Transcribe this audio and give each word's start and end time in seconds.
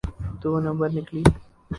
دو 0.41 0.49
number 0.65 0.89
نکلی۔ 0.97 1.23